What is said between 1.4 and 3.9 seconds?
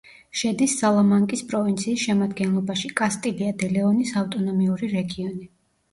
პროვინციის შემადგენლობაში, კასტილია და